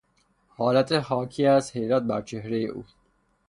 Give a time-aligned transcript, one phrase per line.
[0.47, 2.85] حالت حاکی از حیرت بر چهرهی او